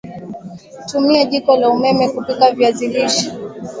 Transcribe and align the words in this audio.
Tumia 0.87 1.25
jiko 1.25 1.57
la 1.57 1.69
umeme 1.69 2.09
kupika 2.09 2.51
viazi 2.51 2.87
lishe 2.87 3.31